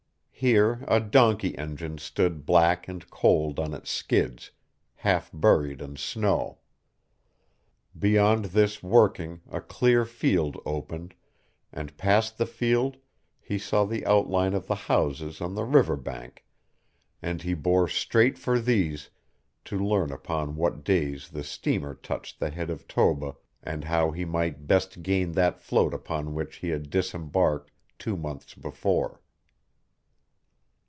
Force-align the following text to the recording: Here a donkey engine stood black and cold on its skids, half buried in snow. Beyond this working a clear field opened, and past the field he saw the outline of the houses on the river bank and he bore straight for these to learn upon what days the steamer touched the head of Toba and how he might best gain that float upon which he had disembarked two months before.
Here 0.43 0.83
a 0.87 0.99
donkey 0.99 1.55
engine 1.55 1.99
stood 1.99 2.47
black 2.47 2.87
and 2.87 3.07
cold 3.11 3.59
on 3.59 3.75
its 3.75 3.91
skids, 3.91 4.49
half 4.95 5.29
buried 5.31 5.83
in 5.83 5.97
snow. 5.97 6.61
Beyond 7.99 8.45
this 8.45 8.81
working 8.81 9.41
a 9.51 9.61
clear 9.61 10.03
field 10.03 10.59
opened, 10.65 11.13
and 11.71 11.95
past 11.95 12.39
the 12.39 12.47
field 12.47 12.97
he 13.39 13.59
saw 13.59 13.85
the 13.85 14.03
outline 14.07 14.55
of 14.55 14.65
the 14.65 14.73
houses 14.89 15.41
on 15.41 15.53
the 15.53 15.63
river 15.63 15.95
bank 15.95 16.43
and 17.21 17.43
he 17.43 17.53
bore 17.53 17.87
straight 17.87 18.39
for 18.39 18.59
these 18.59 19.11
to 19.65 19.77
learn 19.77 20.11
upon 20.11 20.55
what 20.55 20.83
days 20.83 21.29
the 21.29 21.43
steamer 21.43 21.93
touched 21.93 22.39
the 22.39 22.49
head 22.49 22.71
of 22.71 22.87
Toba 22.87 23.35
and 23.61 23.83
how 23.83 24.09
he 24.09 24.25
might 24.25 24.65
best 24.65 25.03
gain 25.03 25.33
that 25.33 25.59
float 25.61 25.93
upon 25.93 26.33
which 26.33 26.55
he 26.55 26.69
had 26.69 26.89
disembarked 26.89 27.69
two 27.99 28.17
months 28.17 28.55
before. 28.55 29.21